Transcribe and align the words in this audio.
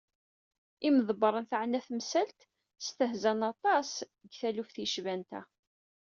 Imḍebbren 0.87 1.45
teεna 1.49 1.79
tamsalt 1.85 2.39
stehzan 2.85 3.41
aṭas 3.51 3.89
deg 4.21 4.33
taluft 4.39 4.75
yecban 4.81 5.21
ta. 5.29 5.41